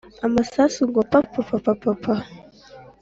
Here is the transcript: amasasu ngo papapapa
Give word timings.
amasasu 0.25 0.79
ngo 0.89 1.01
papapapa 1.11 2.13